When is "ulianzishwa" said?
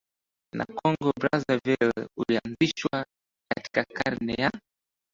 2.19-3.05